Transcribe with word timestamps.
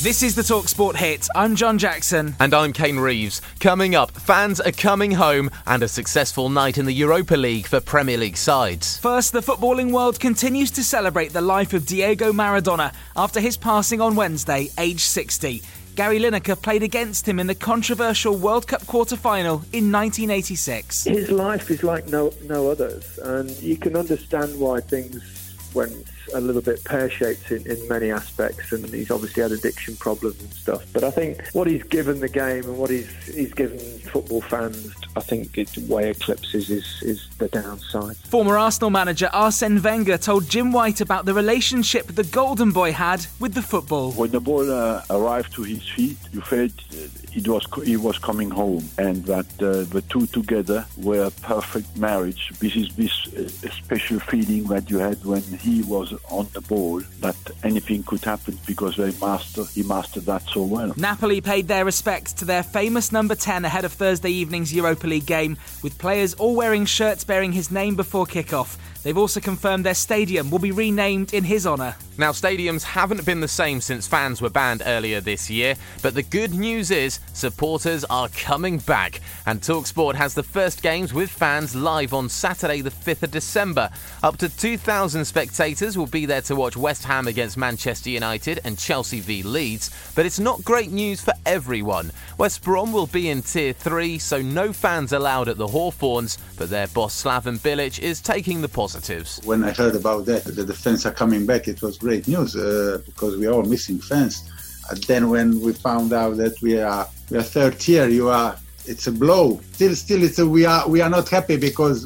This 0.00 0.22
is 0.22 0.36
the 0.36 0.42
Talksport 0.42 0.94
hit. 0.94 1.26
I'm 1.34 1.56
John 1.56 1.76
Jackson. 1.76 2.36
And 2.38 2.54
I'm 2.54 2.72
Kane 2.72 2.98
Reeves. 2.98 3.42
Coming 3.58 3.96
up, 3.96 4.12
fans 4.12 4.60
are 4.60 4.70
coming 4.70 5.10
home 5.10 5.50
and 5.66 5.82
a 5.82 5.88
successful 5.88 6.48
night 6.48 6.78
in 6.78 6.86
the 6.86 6.92
Europa 6.92 7.34
League 7.34 7.66
for 7.66 7.80
Premier 7.80 8.16
League 8.16 8.36
sides. 8.36 8.98
First, 8.98 9.32
the 9.32 9.40
footballing 9.40 9.90
world 9.90 10.20
continues 10.20 10.70
to 10.70 10.84
celebrate 10.84 11.32
the 11.32 11.40
life 11.40 11.74
of 11.74 11.84
Diego 11.84 12.32
Maradona 12.32 12.94
after 13.16 13.40
his 13.40 13.56
passing 13.56 14.00
on 14.00 14.14
Wednesday, 14.14 14.68
aged 14.78 15.00
60. 15.00 15.62
Gary 15.96 16.20
Lineker 16.20 16.62
played 16.62 16.84
against 16.84 17.26
him 17.26 17.40
in 17.40 17.48
the 17.48 17.54
controversial 17.56 18.36
World 18.36 18.68
Cup 18.68 18.86
quarter 18.86 19.16
final 19.16 19.54
in 19.72 19.90
1986. 19.90 21.06
His 21.06 21.28
life 21.32 21.72
is 21.72 21.82
like 21.82 22.06
no 22.06 22.32
no 22.44 22.70
others, 22.70 23.18
and 23.18 23.50
you 23.60 23.76
can 23.76 23.96
understand 23.96 24.60
why 24.60 24.80
things 24.80 25.56
went 25.74 26.06
a 26.34 26.40
little 26.40 26.62
bit 26.62 26.84
pear-shaped 26.84 27.50
in, 27.50 27.66
in 27.66 27.88
many 27.88 28.10
aspects, 28.10 28.72
and 28.72 28.84
he's 28.88 29.10
obviously 29.10 29.42
had 29.42 29.52
addiction 29.52 29.96
problems 29.96 30.40
and 30.40 30.52
stuff. 30.52 30.84
But 30.92 31.04
I 31.04 31.10
think 31.10 31.46
what 31.52 31.66
he's 31.66 31.82
given 31.84 32.20
the 32.20 32.28
game 32.28 32.64
and 32.64 32.78
what 32.78 32.90
he's 32.90 33.08
he's 33.26 33.52
given 33.52 33.78
football 33.78 34.40
fans, 34.40 34.92
I 35.16 35.20
think 35.20 35.58
it 35.58 35.76
way 35.88 36.10
eclipses 36.10 36.70
is, 36.70 37.02
is 37.02 37.28
the 37.38 37.48
downside. 37.48 38.16
Former 38.16 38.58
Arsenal 38.58 38.90
manager 38.90 39.28
Arsene 39.32 39.82
Wenger 39.82 40.18
told 40.18 40.48
Jim 40.48 40.72
White 40.72 41.00
about 41.00 41.24
the 41.24 41.34
relationship 41.34 42.06
the 42.06 42.24
Golden 42.24 42.72
Boy 42.72 42.92
had 42.92 43.26
with 43.40 43.54
the 43.54 43.62
football. 43.62 44.12
When 44.12 44.30
the 44.30 44.40
ball 44.40 44.70
uh, 44.70 45.02
arrived 45.10 45.52
to 45.54 45.62
his 45.62 45.86
feet, 45.88 46.18
you 46.32 46.40
felt 46.40 46.72
uh, 46.92 47.08
it 47.34 47.46
was 47.46 47.66
he 47.84 47.96
was 47.96 48.18
coming 48.18 48.50
home, 48.50 48.88
and 48.98 49.24
that 49.26 49.46
uh, 49.62 49.84
the 49.94 50.02
two 50.08 50.26
together 50.26 50.86
were 50.96 51.24
a 51.24 51.30
perfect 51.30 51.96
marriage. 51.96 52.50
This 52.58 52.74
is 52.74 52.94
this 52.96 53.26
uh, 53.28 53.70
special 53.70 54.18
feeling 54.20 54.64
that 54.64 54.90
you 54.90 54.98
had 54.98 55.24
when 55.24 55.42
he 55.42 55.82
was 55.82 56.12
on 56.30 56.48
the 56.52 56.60
ball, 56.60 57.00
that 57.20 57.36
anything 57.64 58.02
could 58.02 58.24
happen 58.24 58.58
because 58.66 58.96
they 58.96 59.12
master 59.20 59.64
he 59.74 59.82
mastered 59.82 60.24
that 60.24 60.42
so 60.42 60.62
well. 60.62 60.92
Napoli 60.96 61.40
paid 61.40 61.68
their 61.68 61.84
respects 61.84 62.32
to 62.34 62.44
their 62.44 62.62
famous 62.62 63.12
number 63.12 63.34
10 63.34 63.64
ahead 63.64 63.84
of 63.84 63.92
Thursday 63.92 64.30
evening's 64.30 64.72
Europa 64.72 65.06
League 65.06 65.26
game, 65.26 65.56
with 65.82 65.98
players 65.98 66.34
all 66.34 66.54
wearing 66.54 66.84
shirts 66.84 67.24
bearing 67.24 67.52
his 67.52 67.70
name 67.70 67.94
before 67.96 68.26
kickoff. 68.26 68.76
They've 69.02 69.16
also 69.16 69.40
confirmed 69.40 69.86
their 69.86 69.94
stadium 69.94 70.50
will 70.50 70.58
be 70.58 70.72
renamed 70.72 71.32
in 71.32 71.44
his 71.44 71.66
honour. 71.66 71.96
Now, 72.18 72.32
stadiums 72.32 72.82
haven't 72.82 73.24
been 73.24 73.38
the 73.38 73.46
same 73.46 73.80
since 73.80 74.08
fans 74.08 74.42
were 74.42 74.50
banned 74.50 74.82
earlier 74.84 75.20
this 75.20 75.48
year, 75.48 75.76
but 76.02 76.14
the 76.14 76.22
good 76.24 76.52
news 76.52 76.90
is 76.90 77.20
supporters 77.32 78.04
are 78.10 78.28
coming 78.30 78.78
back. 78.78 79.20
And 79.46 79.60
Talksport 79.60 80.16
has 80.16 80.34
the 80.34 80.42
first 80.42 80.82
games 80.82 81.14
with 81.14 81.30
fans 81.30 81.76
live 81.76 82.12
on 82.12 82.28
Saturday, 82.28 82.80
the 82.80 82.90
5th 82.90 83.22
of 83.22 83.30
December. 83.30 83.88
Up 84.24 84.36
to 84.38 84.48
2,000 84.48 85.24
spectators 85.24 85.96
will 85.96 86.08
be 86.08 86.26
there 86.26 86.40
to 86.42 86.56
watch 86.56 86.76
West 86.76 87.04
Ham 87.04 87.28
against 87.28 87.56
Manchester 87.56 88.10
United 88.10 88.60
and 88.64 88.76
Chelsea 88.76 89.20
v 89.20 89.44
Leeds, 89.44 89.90
but 90.16 90.26
it's 90.26 90.40
not 90.40 90.64
great 90.64 90.90
news 90.90 91.20
for 91.20 91.34
everyone. 91.46 92.10
West 92.36 92.64
Brom 92.64 92.92
will 92.92 93.06
be 93.06 93.30
in 93.30 93.42
Tier 93.42 93.72
3, 93.72 94.18
so 94.18 94.42
no 94.42 94.72
fans 94.72 95.12
allowed 95.12 95.48
at 95.48 95.56
the 95.56 95.68
Hawthorns, 95.68 96.36
but 96.56 96.68
their 96.68 96.88
boss 96.88 97.22
Slaven 97.22 97.58
Bilic 97.60 98.00
is 98.00 98.20
taking 98.20 98.60
the 98.60 98.68
positives. 98.88 99.40
When 99.44 99.64
I 99.64 99.72
heard 99.72 99.94
about 99.94 100.26
that, 100.26 100.44
that 100.44 100.66
the 100.66 100.74
fans 100.74 101.04
are 101.06 101.12
coming 101.12 101.46
back, 101.46 101.68
it 101.68 101.82
was 101.82 101.98
great 101.98 102.26
news 102.28 102.56
uh, 102.56 102.98
because 103.04 103.36
we 103.36 103.46
are 103.46 103.52
all 103.52 103.62
missing 103.62 103.98
fans. 103.98 104.50
And 104.90 105.02
then 105.04 105.28
when 105.28 105.60
we 105.60 105.72
found 105.72 106.12
out 106.12 106.36
that 106.38 106.54
we 106.62 106.80
are 106.80 107.06
we 107.30 107.36
are 107.38 107.42
third 107.42 107.78
tier, 107.78 108.08
you 108.08 108.28
are 108.28 108.56
it's 108.86 109.06
a 109.06 109.12
blow. 109.12 109.60
Still, 109.72 109.94
still, 109.94 110.22
it's 110.22 110.38
a, 110.38 110.46
we 110.46 110.64
are 110.64 110.88
we 110.88 111.00
are 111.02 111.10
not 111.10 111.28
happy 111.28 111.56
because 111.56 111.98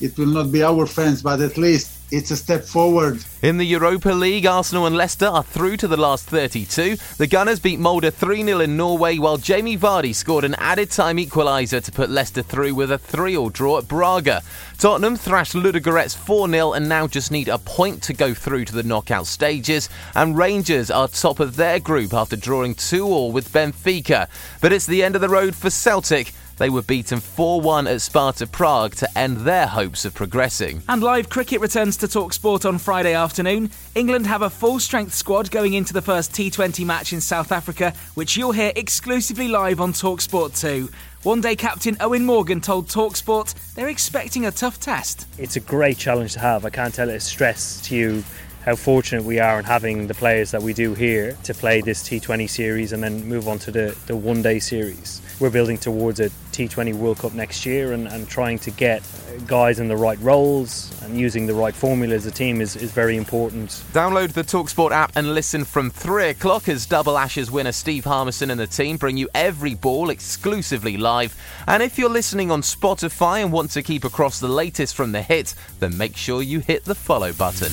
it 0.00 0.16
will 0.16 0.32
not 0.38 0.52
be 0.52 0.62
our 0.62 0.86
fans, 0.86 1.22
but 1.22 1.40
at 1.40 1.56
least 1.58 1.99
it's 2.10 2.30
a 2.30 2.36
step 2.36 2.64
forward. 2.64 3.24
In 3.42 3.56
the 3.56 3.66
Europa 3.66 4.10
League, 4.10 4.46
Arsenal 4.46 4.86
and 4.86 4.96
Leicester 4.96 5.26
are 5.26 5.42
through 5.42 5.76
to 5.78 5.88
the 5.88 5.96
last 5.96 6.26
32. 6.26 6.96
The 7.16 7.26
Gunners 7.26 7.60
beat 7.60 7.78
Molde 7.78 8.12
3 8.12 8.44
0 8.44 8.60
in 8.60 8.76
Norway, 8.76 9.18
while 9.18 9.36
Jamie 9.36 9.78
Vardy 9.78 10.14
scored 10.14 10.44
an 10.44 10.54
added 10.56 10.90
time 10.90 11.16
equaliser 11.16 11.82
to 11.82 11.92
put 11.92 12.10
Leicester 12.10 12.42
through 12.42 12.74
with 12.74 12.90
a 12.90 12.98
3 12.98 13.36
all 13.36 13.48
draw 13.48 13.78
at 13.78 13.88
Braga. 13.88 14.42
Tottenham 14.78 15.16
thrashed 15.16 15.54
Ludogorets 15.54 16.16
4 16.16 16.48
0 16.48 16.72
and 16.72 16.88
now 16.88 17.06
just 17.06 17.30
need 17.30 17.48
a 17.48 17.58
point 17.58 18.02
to 18.04 18.12
go 18.12 18.34
through 18.34 18.64
to 18.66 18.74
the 18.74 18.82
knockout 18.82 19.26
stages. 19.26 19.88
And 20.14 20.36
Rangers 20.36 20.90
are 20.90 21.08
top 21.08 21.40
of 21.40 21.56
their 21.56 21.78
group 21.78 22.12
after 22.12 22.36
drawing 22.36 22.74
2 22.74 23.06
all 23.06 23.32
with 23.32 23.52
Benfica. 23.52 24.28
But 24.60 24.72
it's 24.72 24.86
the 24.86 25.02
end 25.02 25.14
of 25.14 25.20
the 25.20 25.28
road 25.28 25.54
for 25.54 25.70
Celtic. 25.70 26.32
They 26.60 26.68
were 26.68 26.82
beaten 26.82 27.20
4 27.20 27.62
1 27.62 27.86
at 27.86 28.02
Sparta 28.02 28.46
Prague 28.46 28.94
to 28.96 29.18
end 29.18 29.38
their 29.38 29.66
hopes 29.66 30.04
of 30.04 30.12
progressing. 30.12 30.82
And 30.90 31.02
live 31.02 31.30
cricket 31.30 31.58
returns 31.58 31.96
to 31.96 32.06
Talksport 32.06 32.68
on 32.68 32.76
Friday 32.76 33.14
afternoon. 33.14 33.70
England 33.94 34.26
have 34.26 34.42
a 34.42 34.50
full 34.50 34.78
strength 34.78 35.14
squad 35.14 35.50
going 35.50 35.72
into 35.72 35.94
the 35.94 36.02
first 36.02 36.32
T20 36.32 36.84
match 36.84 37.14
in 37.14 37.22
South 37.22 37.50
Africa, 37.50 37.94
which 38.12 38.36
you'll 38.36 38.52
hear 38.52 38.72
exclusively 38.76 39.48
live 39.48 39.80
on 39.80 39.94
Talksport 39.94 40.60
2. 40.60 40.90
One 41.22 41.40
day 41.40 41.56
captain 41.56 41.94
Eoin 41.94 42.24
Morgan 42.24 42.60
told 42.60 42.88
Talksport 42.88 43.54
they're 43.74 43.88
expecting 43.88 44.44
a 44.44 44.50
tough 44.50 44.78
test. 44.78 45.26
It's 45.38 45.56
a 45.56 45.60
great 45.60 45.96
challenge 45.96 46.34
to 46.34 46.40
have. 46.40 46.66
I 46.66 46.70
can't 46.70 46.92
tell 46.92 47.08
it 47.08 47.20
stress 47.20 47.80
to 47.88 47.96
you 47.96 48.22
how 48.64 48.76
fortunate 48.76 49.24
we 49.24 49.38
are 49.38 49.58
in 49.58 49.64
having 49.64 50.06
the 50.06 50.14
players 50.14 50.50
that 50.50 50.62
we 50.62 50.72
do 50.72 50.94
here 50.94 51.36
to 51.44 51.54
play 51.54 51.80
this 51.80 52.02
T20 52.02 52.48
series 52.48 52.92
and 52.92 53.02
then 53.02 53.24
move 53.26 53.48
on 53.48 53.58
to 53.60 53.70
the, 53.70 53.96
the 54.06 54.16
one 54.16 54.42
day 54.42 54.58
series. 54.58 55.22
We're 55.40 55.50
building 55.50 55.78
towards 55.78 56.20
a 56.20 56.28
T20 56.52 56.94
World 56.94 57.18
Cup 57.18 57.32
next 57.32 57.64
year 57.64 57.94
and, 57.94 58.06
and 58.06 58.28
trying 58.28 58.58
to 58.60 58.70
get 58.70 59.02
guys 59.46 59.80
in 59.80 59.88
the 59.88 59.96
right 59.96 60.18
roles 60.20 60.92
and 61.02 61.18
using 61.18 61.46
the 61.46 61.54
right 61.54 61.74
formula 61.74 62.14
as 62.14 62.26
a 62.26 62.30
team 62.30 62.60
is, 62.60 62.76
is 62.76 62.92
very 62.92 63.16
important. 63.16 63.70
Download 63.92 64.30
the 64.32 64.42
Talksport 64.42 64.90
app 64.90 65.12
and 65.16 65.34
listen 65.34 65.64
from 65.64 65.88
3 65.88 66.28
o'clock 66.28 66.68
as 66.68 66.84
Double 66.84 67.16
Ashes 67.16 67.50
winner 67.50 67.72
Steve 67.72 68.04
Harmison 68.04 68.50
and 68.50 68.60
the 68.60 68.66
team 68.66 68.98
bring 68.98 69.16
you 69.16 69.30
every 69.34 69.74
ball 69.74 70.10
exclusively 70.10 70.98
live. 70.98 71.34
And 71.66 71.82
if 71.82 71.98
you're 71.98 72.10
listening 72.10 72.50
on 72.50 72.60
Spotify 72.60 73.42
and 73.42 73.52
want 73.52 73.70
to 73.70 73.82
keep 73.82 74.04
across 74.04 74.38
the 74.38 74.48
latest 74.48 74.94
from 74.94 75.12
the 75.12 75.22
hit, 75.22 75.54
then 75.78 75.96
make 75.96 76.16
sure 76.16 76.42
you 76.42 76.60
hit 76.60 76.84
the 76.84 76.94
follow 76.94 77.32
button. 77.32 77.72